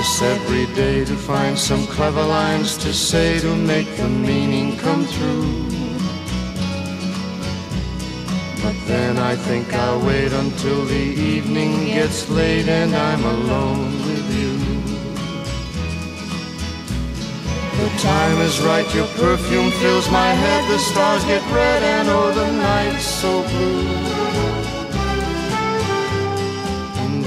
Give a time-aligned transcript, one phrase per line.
[0.00, 5.04] practice every day to find some clever lines to say to make the meaning come
[5.04, 5.68] through.
[8.62, 14.26] But then I think I'll wait until the evening gets late and I'm alone with
[14.40, 14.52] you.
[17.80, 22.32] The time is right, your perfume fills my head, the stars get red, and oh,
[22.32, 24.79] the night's so blue.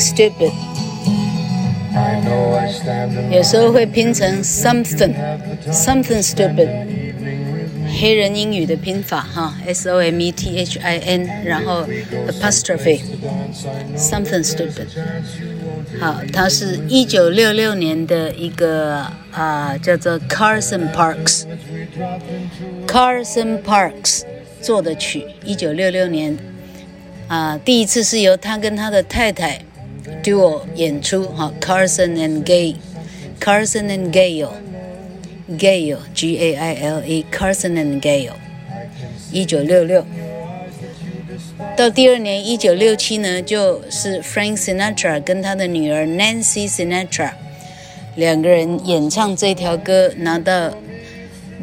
[0.00, 0.52] stupid，
[1.94, 5.14] I know I stand in 有时候会拼成 something
[5.70, 6.68] something stupid，
[8.00, 11.86] 黑人英语的拼法哈，S O M E T H I N，然后
[12.28, 13.00] apostrophe
[13.96, 14.86] something stupid。
[16.00, 21.44] 好，它是一九六六年的一个啊、叫做 Carson Parks
[22.86, 24.22] Carson Parks
[24.60, 26.36] 做的曲，一九六六年
[27.28, 29.60] 啊、第一次是由他跟他的太太
[30.23, 38.33] Duo 演出哈，Carson and Gay，Carson and Gale，Gale G A I L E Carson and Gale，
[39.31, 40.05] 一九六六。
[41.77, 47.31] 到第二年一九六七呢，就是 Frank Sinatra 跟他的女儿 Nancy Sinatra
[48.15, 50.75] 两个人演唱这条歌，拿到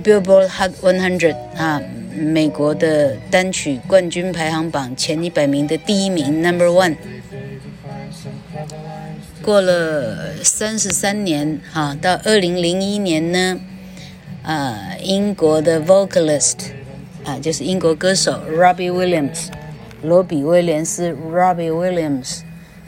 [0.03, 1.81] Billboard Hot 100啊，
[2.17, 6.97] 美国的单曲冠军排行榜前一百名的第一名 Number One。
[9.49, 13.59] 过了三十三年，哈，到二零零一年呢，
[14.43, 16.67] 啊，英国的 vocalist
[17.25, 19.47] 啊，就是英国歌手 Robbie Williams，
[20.03, 22.41] 罗比威廉斯 Robbie Williams，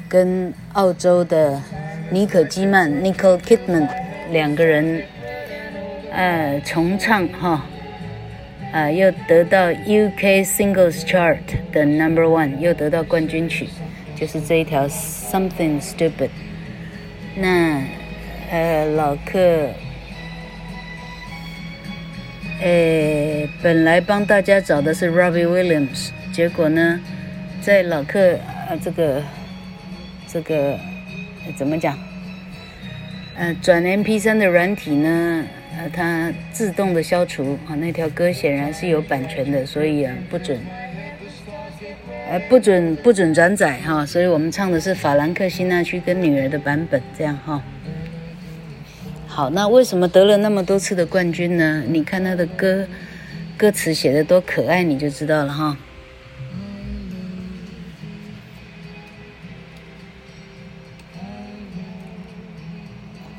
[0.07, 1.63] 跟澳洲的
[2.11, 3.89] 妮可基曼 Nicole Kidman
[4.31, 5.03] 两个人，
[6.13, 7.65] 呃，重唱哈，
[8.71, 11.39] 啊，又得到 UK Singles Chart
[11.73, 13.67] 的 Number One，又得到冠军曲，
[14.15, 16.29] 就是这一条 Something Stupid。
[17.37, 17.83] 那
[18.51, 19.71] 呃，老客，
[22.61, 27.01] 呃，本来帮大家找的是 Robbie Williams，结果呢，
[27.61, 28.19] 在老客
[28.69, 29.23] 呃这个
[30.27, 30.73] 这个
[31.47, 31.97] 呃怎么讲？
[33.37, 35.45] 呃，转 MP3 的软体呢，
[35.79, 40.59] 呃，它自动的消除啊，那条歌显然是有版权的，所以啊不准，
[42.31, 47.61] 呃不准不准转载哈，所以我们唱的是法兰克辛纳区跟女儿的版本，这样哈。
[49.27, 51.83] 好，那为什么得了那么多次的冠军呢？
[51.89, 52.87] 你看他的歌，
[53.57, 55.77] 歌词写的多可爱，你就知道了哈。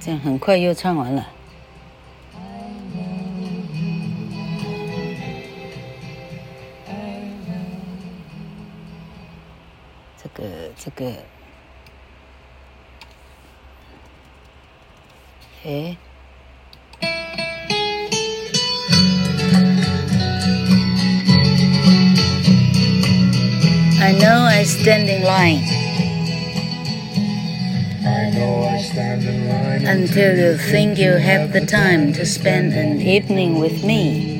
[0.01, 1.25] 这样很快又唱完了。
[10.76, 11.12] 这个，
[15.64, 15.96] 诶。
[23.98, 25.64] I know I stand in line.
[28.04, 32.72] I know I stand in line until you think you have the time to spend
[32.72, 34.39] an evening with me.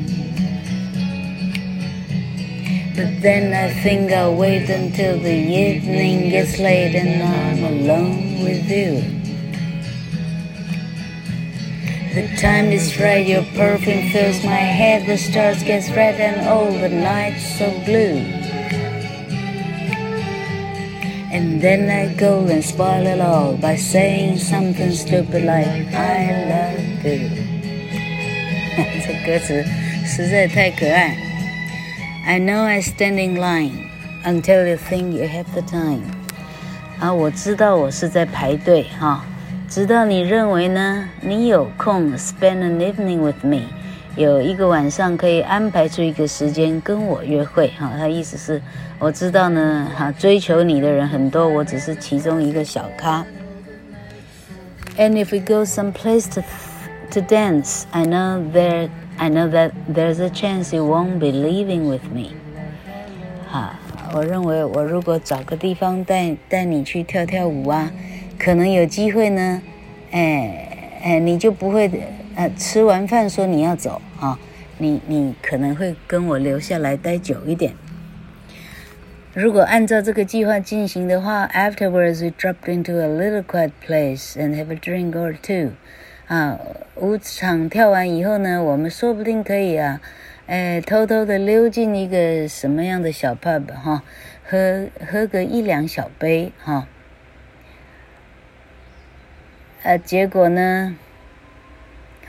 [3.00, 8.70] But then I think I'll wait until the evening gets late and I'm alone with
[8.70, 9.04] you.
[12.14, 16.72] The time is right, your perfume fills my head, the stars get red and all
[16.72, 18.24] the nights so blue.
[21.30, 27.04] And then I go and spoil it all by saying something stupid like I love
[27.04, 27.28] you。
[29.04, 29.62] 这歌词
[30.06, 31.29] 实在太可爱。
[32.26, 33.88] I know I stand in line
[34.24, 36.02] until you think you have the time。
[36.98, 39.24] 啊，我知道我是在排队哈，
[39.68, 43.62] 直到你认为呢，你有空 spend an evening with me。
[44.16, 48.62] 有一个晚上可以安排出一个时间跟我约会，哈，他意思是，
[48.98, 53.26] 我知道呢，哈，追求你的人很多，我只是其中一个小咖。
[54.96, 56.40] And if we go someplace to
[57.10, 61.88] to dance, I know there, I know that there's a chance you won't be leaving
[61.88, 62.32] with me。
[63.50, 63.78] 哈，
[64.12, 67.90] 我认为我如果找个地方带带你去跳跳舞啊，
[68.38, 69.62] 可能有机会呢，
[70.10, 71.90] 哎哎，你就不会。
[72.38, 74.38] 呃，吃完饭说你要走啊，
[74.76, 77.72] 你你可能会跟我留下来待久一点。
[79.32, 85.72] 如果按照这个计划进行的话，afterwards we dropped into a little quiet place and have a drink or two。
[86.31, 86.57] 啊，
[86.95, 89.99] 舞场跳完以后呢，我们说不定可以啊，
[90.47, 94.01] 哎，偷偷的溜进一个什么样的小 pub 哈、
[94.45, 96.87] 喝喝个一两小杯哈。
[99.83, 100.95] 呃、啊，结果呢？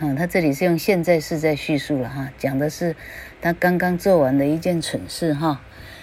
[0.01, 2.97] 啊，他这里是用现在式在叙述了哈，讲的是
[3.41, 5.61] 他刚刚做完的一件蠢事哈。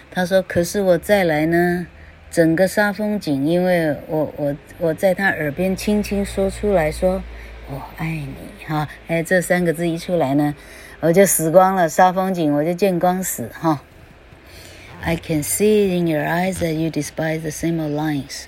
[0.10, 1.86] 他说：“可是我再来呢，
[2.32, 7.22] 整个杀风景，因为我我我在他耳边轻轻说出来说
[7.72, 8.36] 我爱你
[8.66, 10.56] 哈，哎，这三个字一出来呢，
[11.02, 13.84] 我就死光了，杀风景我就见光死哈。
[15.02, 18.46] I can see in your eyes that you despise the same old lines。”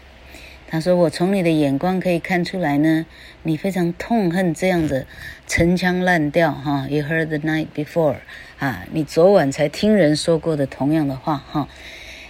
[0.67, 3.05] 他说：“我从你的眼光可以看出来呢，
[3.43, 5.05] 你非常痛恨这样子
[5.45, 6.87] 陈腔滥调哈。
[6.89, 8.15] You heard the night before，
[8.57, 11.67] 啊，你昨晚才听人说过的同样的话哈。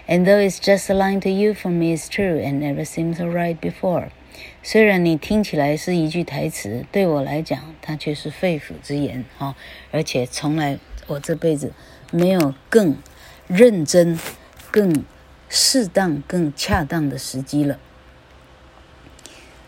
[0.07, 3.15] And though it's just a line to you, for me it's true and never seemed
[3.15, 4.09] so right before。
[4.63, 9.55] 虽然你听起来是一句台词，对我来讲，它却是肺腑之言哈。
[9.91, 11.73] 而且从来我这辈子
[12.11, 12.95] 没有更
[13.47, 14.19] 认真、
[14.69, 15.03] 更
[15.49, 17.79] 适当、更恰当的时机了。”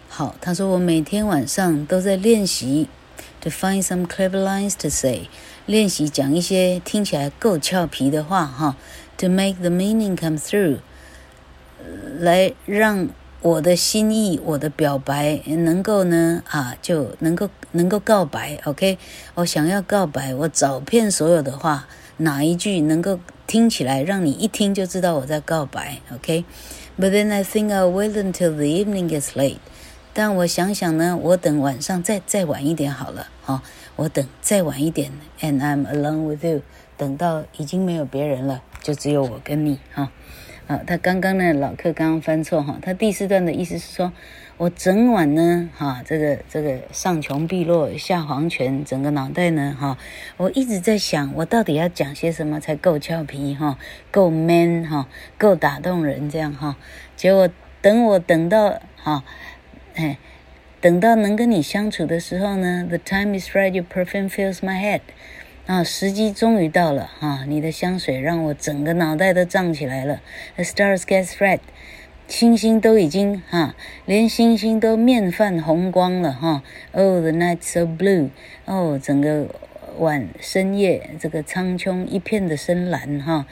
[0.07, 2.87] 好，他说我每天晚上都在练习
[3.41, 5.27] ，to find some clever lines to say，
[5.65, 8.77] 练习讲一些听起来够俏皮的话哈
[9.17, 10.77] ，to make the meaning come through，
[12.19, 13.09] 来让
[13.43, 18.97] 我的心意、我的表白能够呢啊，就能够能够告白，OK，
[19.35, 21.85] 我想要告白，我找遍所有的话，
[22.15, 29.57] 哪一句能够听起来让你一听就知道我在告白，OK，but then I think I'll wait until the evening gets late。
[30.13, 33.61] 但我想想呢，我等晚上再再晚一点好了，哈、哦，
[33.97, 36.61] 我等再晚一点，and I'm alone with you，
[36.95, 40.09] 等到已经没有别人了，就只有我跟你，哈、哦，
[40.67, 44.13] 啊，他刚刚呢，老客刚刚翻错哈，他第四段的意思是说，
[44.57, 49.97] 我整晚呢，哈，这个这个上穷碧落下黄泉，整个脑袋呢，哈，
[50.37, 53.77] 我一直在想，我到底要讲些什么才够俏皮，哈，
[54.09, 56.77] 够 man，哈，够打动人这样，哈，
[57.15, 57.49] 结果
[57.81, 59.23] 等我等到，哈。
[59.95, 60.17] 哎，
[60.81, 65.01] 等到能跟你相处的时候呢，The time is right, your perfume fills my head。
[65.65, 67.45] 啊，时机终于到了哈！
[67.47, 70.21] 你的香水让我整个脑袋都胀起来了。
[70.55, 71.59] The stars get red，
[72.27, 73.73] 星星都已经哈，
[74.05, 76.63] 连星星都面泛红光了哈。
[76.91, 78.31] Oh, the night so blue，
[78.65, 79.47] 哦，整个
[79.99, 83.45] 晚深夜这个苍穹一片的深蓝哈。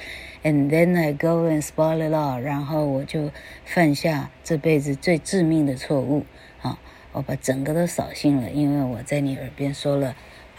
[0.44, 3.32] And then I go and spoil it all，然后我就
[3.64, 6.26] 犯下这辈子最致命的错误
[6.62, 6.78] 啊！
[7.14, 10.14] 我把整个都扫兴了，因为我在你耳边说了。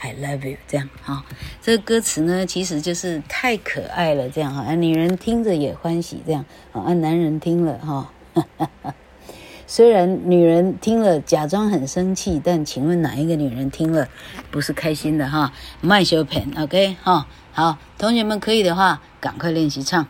[0.04, 1.24] I love you，这样哈，
[1.62, 8.10] 这个歌词呢，其实就是太可爱了，这样哈，女人听着也欢喜，这样啊，男人听了哈，
[9.68, 14.08] 虽然女人听了假装很生气，但请问哪一个女人听了
[14.50, 15.52] 不是开心的哈？
[15.80, 20.08] 卖小品，OK 哈，好，同学们可以的话，赶快练习唱。